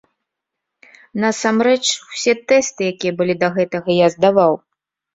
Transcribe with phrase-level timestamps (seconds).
[1.25, 4.53] На сам рэч, усе тэсты, якія былі да гэтага, я здаваў.